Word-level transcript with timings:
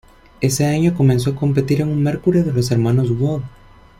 Ese 0.39 0.65
año 0.65 0.95
comenzó 0.95 1.29
a 1.29 1.35
competir 1.35 1.81
en 1.81 1.89
un 1.89 2.01
Mercury 2.01 2.41
de 2.41 2.51
los 2.51 2.71
hermanos 2.71 3.11
Wood. 3.11 3.43